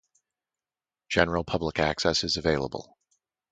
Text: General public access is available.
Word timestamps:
General 1.09 1.43
public 1.43 1.77
access 1.77 2.23
is 2.23 2.35
available. 2.35 2.97